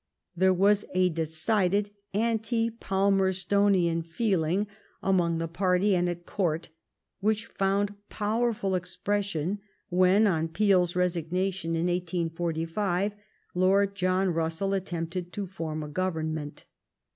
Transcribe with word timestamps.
There 0.35 0.51
was 0.51 0.83
a 0.95 1.09
decided 1.09 1.91
anti 2.11 2.71
Palraerstonian 2.71 4.03
feeling 4.03 4.65
among 5.03 5.37
the 5.37 5.47
party 5.47 5.95
and 5.95 6.09
at 6.09 6.25
Court, 6.25 6.69
which 7.19 7.45
found 7.45 7.93
powerful 8.09 8.73
expression 8.73 9.59
when, 9.89 10.25
on 10.25 10.47
Peel's 10.47 10.95
resignation 10.95 11.75
in 11.75 11.85
1845, 11.85 13.13
Lord 13.53 13.93
John 13.93 14.33
Bussell 14.33 14.75
attempted 14.75 15.31
to 15.33 15.45
form 15.45 15.83
a 15.83 15.87
govern 15.87 16.33
ment. 16.33 16.65